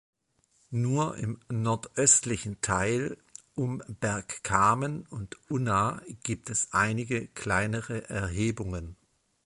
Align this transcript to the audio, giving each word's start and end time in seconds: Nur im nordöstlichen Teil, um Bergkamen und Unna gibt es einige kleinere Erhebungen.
Nur 0.71 1.15
im 1.17 1.39
nordöstlichen 1.47 2.59
Teil, 2.61 3.19
um 3.53 3.83
Bergkamen 3.87 5.05
und 5.05 5.37
Unna 5.47 6.01
gibt 6.23 6.49
es 6.49 6.69
einige 6.71 7.27
kleinere 7.27 8.09
Erhebungen. 8.09 8.95